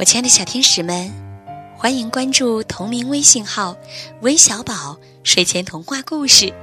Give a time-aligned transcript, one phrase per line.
[0.00, 1.12] 我亲爱的小天使们，
[1.76, 3.76] 欢迎关注同名微信号
[4.22, 6.54] “微小宝睡前童话故事”。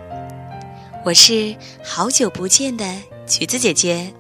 [1.06, 2.84] 我是好久不见的
[3.28, 4.12] 橘子姐姐。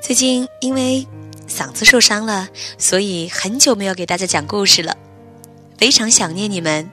[0.00, 1.04] 最近因为
[1.48, 4.96] 嗓子受伤了，所以很久没有给大家讲故事了，
[5.76, 6.88] 非常想念你们。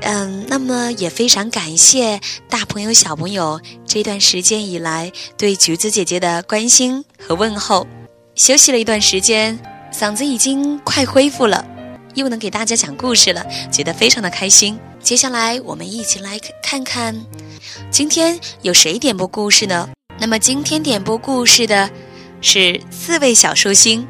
[0.00, 2.18] 嗯，那么也非常感谢
[2.48, 7.86] 大朋友、小朋友这段时间以来对橘子姐姐的关心和问候。
[8.34, 9.58] 休息了一段时间，
[9.92, 11.64] 嗓子已经快恢复了，
[12.14, 14.78] 又能给大家讲故事了，觉得非常的开心。
[15.00, 17.14] 接下来我们一起来看看，
[17.90, 19.86] 今天有谁点播故事呢？
[20.18, 21.90] 那么今天点播故事的
[22.40, 24.06] 是四位小寿星，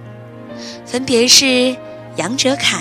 [0.87, 1.77] 分别是
[2.17, 2.81] 杨哲凯。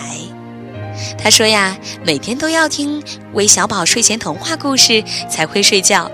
[1.17, 3.01] 他说呀，每天都要听
[3.33, 6.11] 韦小宝睡前童话故事才会睡觉，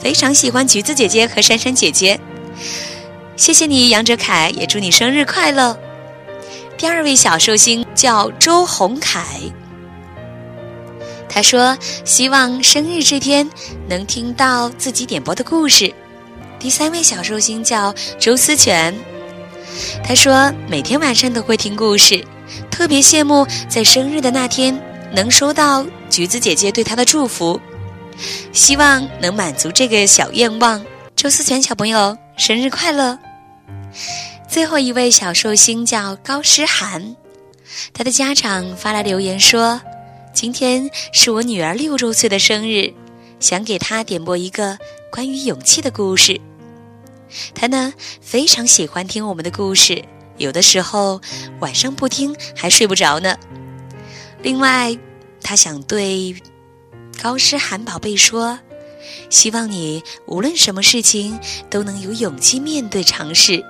[0.00, 2.18] 非常喜欢橘子姐姐和珊珊姐姐。
[3.38, 5.78] 谢谢你，杨哲凯，也祝你生日快乐。
[6.76, 9.24] 第二位小寿星叫周宏凯，
[11.28, 13.48] 他说希望生日这天
[13.88, 15.94] 能听到自己点播的故事。
[16.58, 18.92] 第三位小寿星叫周思全，
[20.02, 22.22] 他说每天晚上都会听故事，
[22.72, 24.76] 特别羡慕在生日的那天
[25.12, 27.60] 能收到橘子姐姐对他的祝福，
[28.52, 30.84] 希望能满足这个小愿望。
[31.14, 33.16] 周思全小朋友生日快乐！
[34.48, 37.16] 最后一位小寿星叫高诗涵，
[37.92, 39.80] 他的家长发来留言说
[40.32, 42.92] ：“今天是我女儿六周岁的生日，
[43.40, 44.78] 想给她点播一个
[45.12, 46.40] 关于勇气的故事。
[47.54, 50.02] 她呢非常喜欢听我们的故事，
[50.38, 51.20] 有的时候
[51.60, 53.36] 晚上不听还睡不着呢。
[54.42, 54.96] 另外，
[55.42, 56.34] 她想对
[57.22, 58.58] 高诗涵宝贝说，
[59.28, 61.38] 希望你无论什么事情
[61.68, 63.62] 都能有勇气面对尝试。”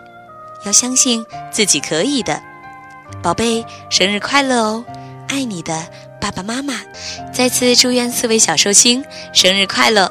[0.65, 2.43] 要相信自己可以的，
[3.23, 4.85] 宝贝，生日快乐哦！
[5.29, 5.87] 爱你的
[6.21, 6.81] 爸爸妈妈。
[7.33, 10.11] 再次祝愿四位小寿星生日快乐。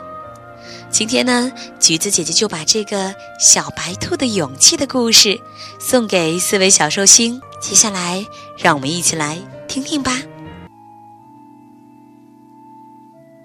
[0.90, 5.40] 今天呢，橘子姐姐就把这个小白兔的勇气的故事
[5.80, 7.41] 送给四位小寿星。
[7.59, 8.25] 接下来，
[8.57, 9.38] 让我们一起来
[9.68, 10.22] 听听吧。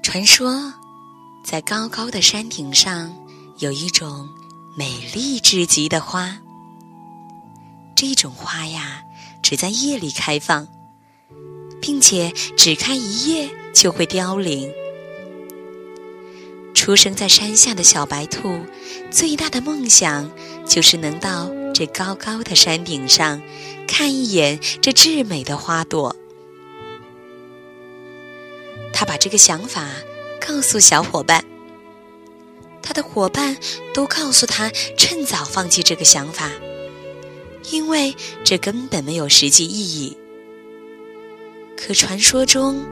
[0.02, 0.72] 传说，
[1.44, 3.12] 在高高的山顶上，
[3.58, 4.28] 有一种
[4.76, 6.38] 美丽至极的花。
[7.94, 9.02] 这种花呀，
[9.42, 10.68] 只在夜里开放，
[11.80, 14.72] 并且只开一夜就会凋零。
[16.74, 18.60] 出生在山下的小白兔，
[19.10, 20.30] 最大的梦想
[20.66, 23.40] 就是能到这高高的山顶上，
[23.86, 26.16] 看一眼这至美的花朵。
[28.92, 29.88] 他把这个想法
[30.44, 31.44] 告诉小伙伴，
[32.82, 33.56] 他的伙伴
[33.94, 36.50] 都告诉他，趁早放弃这个想法。
[37.70, 38.14] 因为
[38.44, 40.16] 这根本没有实际意义。
[41.76, 42.84] 可传说中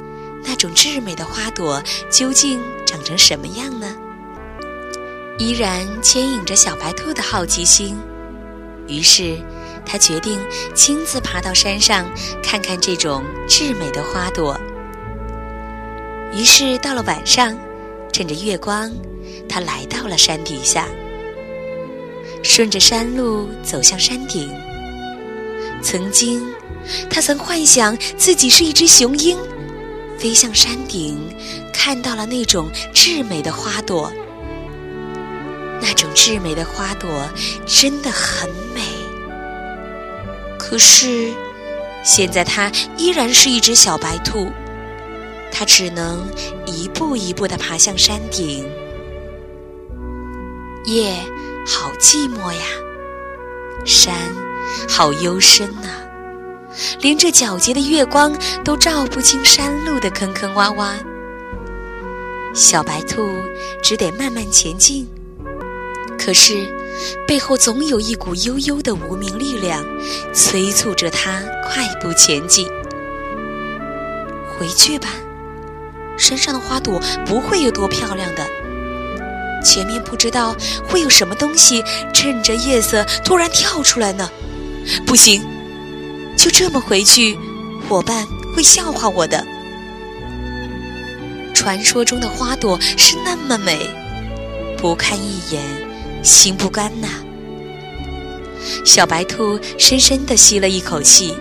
[0.44, 3.97] 那种至美的花朵究竟长成什么样呢？
[5.38, 7.97] 依然牵引着小白兔的好奇心。
[8.88, 9.38] 于是，
[9.86, 10.38] 他决定
[10.75, 12.04] 亲自爬到山上
[12.42, 14.58] 看看这种至美的花朵。
[16.32, 17.56] 于是，到了晚上，
[18.12, 18.91] 趁着月光，
[19.48, 20.88] 他来到了山底下。
[22.42, 24.50] 顺着山路走向山顶。
[25.82, 26.42] 曾经，
[27.08, 29.38] 他曾幻想自己是一只雄鹰，
[30.18, 31.18] 飞向山顶，
[31.72, 34.12] 看到了那种至美的花朵。
[35.80, 37.08] 那种至美的花朵
[37.66, 38.82] 真的很美。
[40.58, 41.32] 可是，
[42.04, 44.48] 现在他依然是一只小白兔，
[45.50, 46.28] 他只能
[46.66, 48.66] 一步一步地爬向山顶。
[50.84, 51.14] 夜。
[51.72, 52.62] 好寂寞呀，
[53.86, 54.14] 山
[54.88, 55.88] 好幽深呐，
[57.00, 60.94] 连这皎洁的月光都照不清山路的坑坑洼洼。
[62.53, 63.31] 小白兔
[63.82, 65.08] 只得慢慢前进，
[66.19, 66.66] 可是
[67.26, 69.84] 背后总有一股悠悠的无名力量，
[70.34, 72.67] 催促着它快步前进。
[74.58, 75.08] 回去吧，
[76.19, 78.44] 山上的花朵不会有多漂亮的。
[79.62, 80.54] 前面不知道
[80.88, 84.30] 会有什么东西趁着夜色突然跳出来呢？
[85.06, 85.42] 不行，
[86.36, 87.38] 就这么回去，
[87.88, 89.44] 伙伴会笑话我的。
[91.54, 93.78] 传说中的花朵是那么美，
[94.78, 95.62] 不看一眼
[96.22, 97.08] 心不甘呐。
[98.84, 101.34] 小白兔深深地吸了一口气，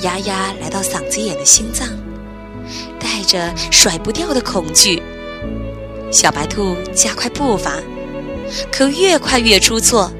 [0.00, 1.86] 压压来到嗓子眼的心脏，
[2.98, 5.00] 带着甩不掉的恐惧。
[6.10, 7.74] 小白兔加快步伐，
[8.72, 10.10] 可越快越出错。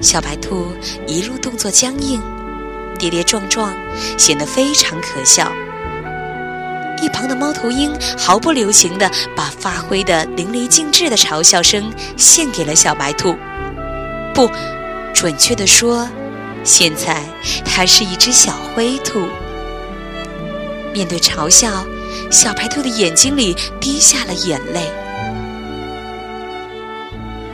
[0.00, 0.66] 小白兔
[1.06, 2.20] 一路动作僵硬，
[2.98, 3.74] 跌跌撞撞，
[4.16, 5.52] 显得非常可笑。
[7.02, 13.36] 一旁的猫头鹰毫不留情地把发挥的淋漓尽致的嘲笑声献给了小白兔。
[14.34, 14.50] 不，
[15.14, 16.08] 准确地说，
[16.64, 17.22] 现在
[17.64, 19.26] 它是一只小灰兔。
[20.94, 21.84] 面对嘲笑，
[22.30, 24.82] 小白兔的眼睛里滴下了眼泪。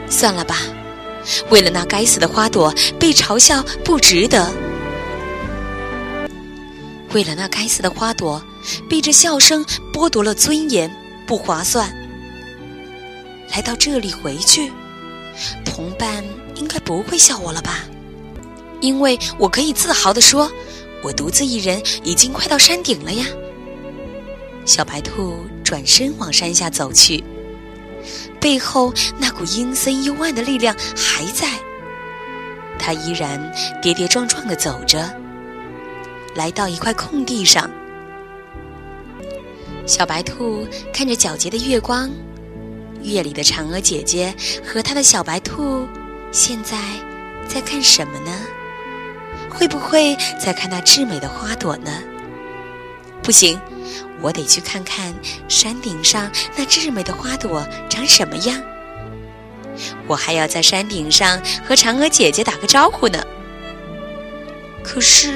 [0.09, 0.57] 算了吧，
[1.49, 4.51] 为了那该死的花朵，被嘲笑不值得。
[7.13, 8.43] 为了那该死的花朵，
[8.89, 10.89] 被这笑声剥夺了尊严，
[11.25, 11.89] 不划算。
[13.51, 14.71] 来到这里回去，
[15.63, 16.23] 同伴
[16.55, 17.85] 应该不会笑我了吧？
[18.81, 20.51] 因为我可以自豪地说，
[21.01, 23.25] 我独自一人已经快到山顶了呀。
[24.65, 27.23] 小白兔转身往山下走去。
[28.39, 31.47] 背后那股阴森幽暗的力量还在，
[32.77, 33.39] 它依然
[33.81, 35.09] 跌跌撞撞地走着，
[36.35, 37.69] 来到一块空地上。
[39.87, 42.09] 小白兔看着皎洁的月光，
[43.01, 44.33] 月里的嫦娥姐姐
[44.63, 45.87] 和她的小白兔，
[46.31, 46.77] 现在
[47.47, 48.31] 在看什么呢？
[49.49, 51.91] 会不会在看那至美的花朵呢？
[53.23, 53.59] 不行。
[54.21, 55.13] 我得去看看
[55.47, 58.61] 山顶上那至美的花朵长什么样。
[60.07, 63.21] 我还要在山顶上和嫦娥姐姐打个招呼呢。
[64.83, 65.33] 可是，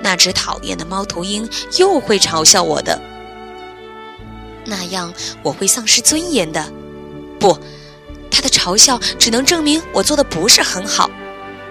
[0.00, 1.48] 那只讨厌的猫头鹰
[1.78, 3.00] 又会嘲笑我的，
[4.66, 5.12] 那样
[5.42, 6.72] 我会丧失尊严的。
[7.40, 7.58] 不，
[8.30, 11.10] 他的嘲笑只能证明我做的不是很好，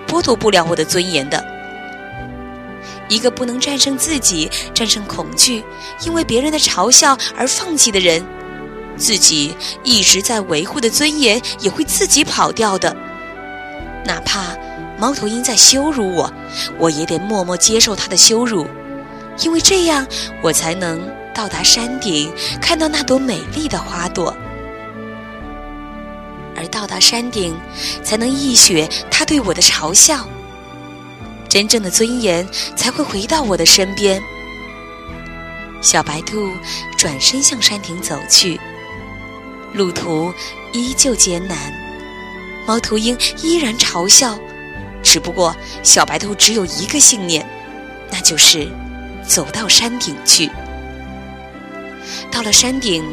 [0.07, 1.52] 剥夺不了我的尊严的。
[3.13, 5.63] 一个不能战胜自己、战胜恐惧，
[6.03, 8.25] 因为别人的嘲笑而放弃的人，
[8.97, 12.95] 自己一直在维护的尊严也会自己跑掉的。
[14.03, 14.57] 哪怕
[14.97, 16.33] 猫头鹰在羞辱我，
[16.79, 18.65] 我也得默默接受他的羞辱，
[19.41, 20.07] 因为这样
[20.41, 20.99] 我才能
[21.35, 24.35] 到达山顶，看到那朵美丽的花朵，
[26.55, 27.55] 而到达山顶，
[28.03, 30.27] 才能一雪他对我的嘲笑。
[31.53, 34.19] 真正的尊严才会回到我的身边。
[35.83, 36.51] 小白兔
[36.97, 38.59] 转身向山顶走去，
[39.71, 40.33] 路途
[40.71, 41.55] 依旧艰难，
[42.65, 44.35] 猫头鹰依然嘲笑，
[45.03, 47.47] 只不过小白兔只有一个信念，
[48.09, 48.67] 那就是
[49.23, 50.49] 走到山顶去。
[52.31, 53.03] 到了山顶，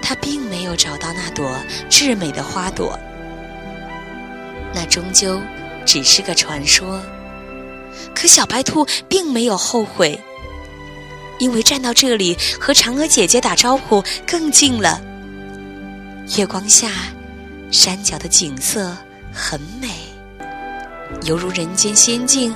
[0.00, 1.52] 它并没有找到那朵
[1.90, 2.96] 至美的花朵，
[4.72, 5.40] 那终究
[5.84, 7.02] 只是个传说。
[8.14, 10.18] 可小白兔并没有后悔，
[11.38, 15.00] 因为站到这里和嫦娥姐姐打招呼更近了。
[16.36, 16.90] 月光下，
[17.70, 18.96] 山脚的景色
[19.32, 19.88] 很美，
[21.24, 22.54] 犹如人间仙境，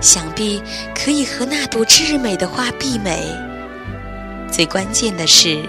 [0.00, 0.62] 想必
[0.94, 3.34] 可以和那朵至美的花媲美。
[4.50, 5.62] 最关键的是，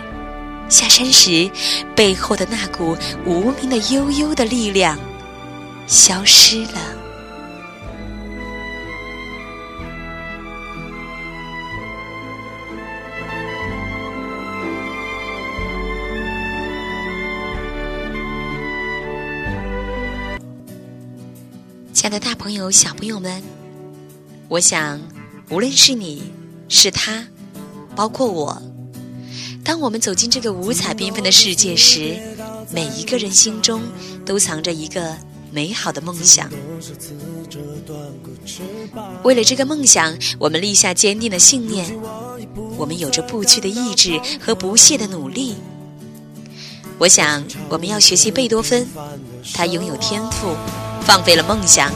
[0.69, 1.49] 下山时
[1.95, 2.95] 背后的那股
[3.25, 4.97] 无名的悠悠的力量
[5.87, 6.88] 消失了。
[22.49, 23.43] 朋友、小朋友们，
[24.47, 24.99] 我想，
[25.51, 26.23] 无论是你，
[26.67, 27.23] 是他，
[27.95, 28.59] 包括我，
[29.63, 32.19] 当我们走进这个五彩缤纷的世界时，
[32.71, 33.83] 每一个人心中
[34.25, 35.15] 都藏着一个
[35.51, 36.49] 美好的梦想。
[39.21, 41.95] 为了这个梦想，我们立下坚定的信念，
[42.77, 45.57] 我们有着不屈的意志和不懈的努力。
[46.97, 48.87] 我想，我们要学习贝多芬，
[49.53, 50.55] 他拥有天赋。
[51.01, 51.91] 放飞了梦想，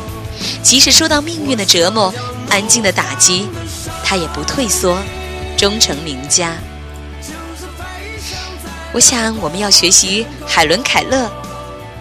[0.61, 2.13] 即使受到命运的折磨、
[2.49, 3.47] 安静的打击，
[4.03, 4.97] 他也不退缩，
[5.57, 6.55] 终成名家。
[8.93, 11.29] 我想，我们要学习海伦·凯勒，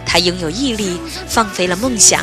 [0.05, 2.23] 他拥有毅力，放飞了梦想，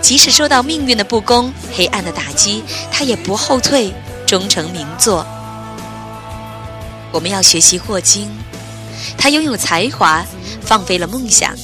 [0.00, 3.94] 即使受到命运的不公、黑暗的打击，他也不后退，
[4.26, 5.24] 终成名作。
[7.12, 8.28] 我们要学习霍金，
[9.16, 10.24] 他拥有才华，
[10.60, 11.54] 放飞了梦想。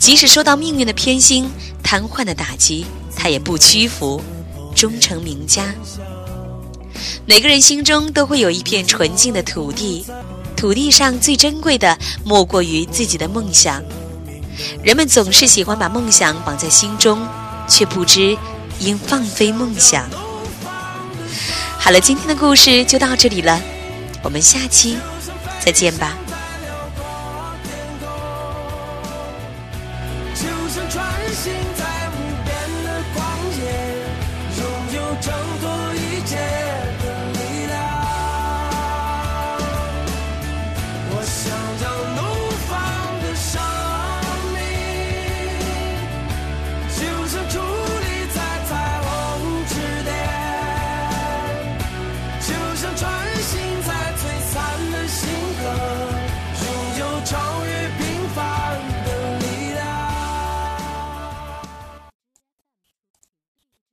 [0.00, 1.48] 即使受到命运的偏心、
[1.90, 2.84] 瘫痪的打击，
[3.16, 4.22] 他也不屈服，
[4.76, 5.74] 终成名家。
[7.24, 10.04] 每个人心中都会有一片纯净的土地，
[10.54, 13.82] 土地上最珍贵的莫过于自己的梦想。
[14.82, 17.26] 人们总是喜欢把梦想绑在心中，
[17.66, 18.36] 却不知
[18.80, 20.06] 应放飞梦想。
[21.78, 23.58] 好了，今天的故事就到这里了，
[24.22, 24.98] 我们下期
[25.64, 26.18] 再见吧。